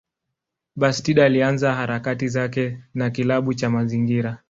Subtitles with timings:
[0.75, 4.37] Bastida alianza harakati zake na kilabu cha mazingira.